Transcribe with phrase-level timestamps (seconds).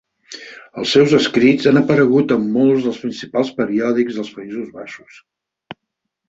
[0.83, 5.21] Els seus escrits han aparegut en molts dels principals periòdics dels Països Baixos.